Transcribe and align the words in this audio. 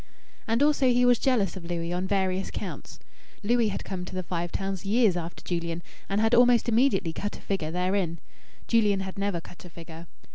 And 0.47 0.63
also 0.63 0.87
he 0.87 1.05
was 1.05 1.19
jealous 1.19 1.55
of 1.55 1.63
Louis 1.65 1.93
on 1.93 2.07
various 2.07 2.49
counts. 2.49 2.97
Louis 3.43 3.67
had 3.67 3.85
come 3.85 4.03
to 4.05 4.15
the 4.15 4.23
Five 4.23 4.51
Towns 4.51 4.83
years 4.83 5.15
after 5.15 5.43
Julian, 5.43 5.83
and 6.09 6.19
had 6.19 6.33
almost 6.33 6.67
immediately 6.67 7.13
cut 7.13 7.37
a 7.37 7.41
figure 7.41 7.69
therein; 7.69 8.17
Julian 8.67 9.01
had 9.01 9.19
never 9.19 9.39
cut 9.39 9.63
a 9.63 9.69
figure. 9.69 10.07